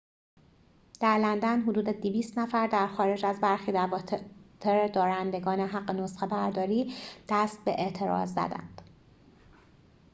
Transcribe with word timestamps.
در 0.99 1.17
لندن 1.17 1.61
حدود 1.61 1.89
۲۰۰ 1.89 2.37
نفر 2.39 2.67
در 2.67 2.87
خارج 2.87 3.25
از 3.25 3.41
برخی 3.41 3.71
دفاتر 3.75 4.87
دارندگان 4.93 5.59
حق 5.59 5.91
نسخه‌برداری 5.91 6.93
دست 7.29 7.63
به 7.65 7.71
اعتراض 7.71 8.33
زدند 8.33 8.81